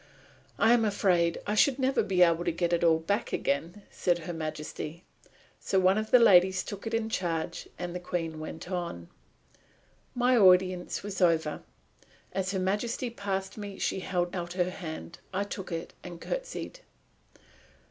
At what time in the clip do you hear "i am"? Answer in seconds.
0.57-0.83